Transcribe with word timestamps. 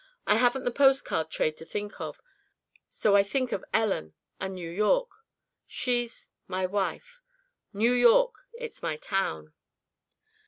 I 0.25 0.37
haven't 0.37 0.63
the 0.63 0.71
post 0.71 1.05
card 1.05 1.29
trade 1.29 1.55
to 1.57 1.63
think 1.65 2.01
of 2.01 2.19
so 2.89 3.15
I 3.15 3.21
think 3.21 3.51
of 3.51 3.63
Ellen, 3.71 4.15
and 4.39 4.55
New 4.55 4.71
York. 4.71 5.11
She's 5.67 6.31
my 6.47 6.65
wife. 6.65 7.19
New 7.71 7.91
York 7.91 8.47
it's 8.51 8.81
my 8.81 8.95
town. 8.97 9.53